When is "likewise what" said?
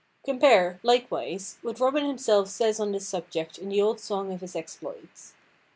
0.81-1.79